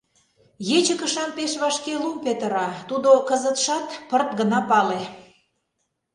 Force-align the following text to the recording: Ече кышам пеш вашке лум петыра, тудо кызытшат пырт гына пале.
Ече 0.77 0.93
кышам 0.99 1.29
пеш 1.37 1.51
вашке 1.61 1.93
лум 2.01 2.17
петыра, 2.25 2.67
тудо 2.89 3.09
кызытшат 3.29 3.85
пырт 4.09 4.29
гына 4.39 4.59
пале. 4.69 5.01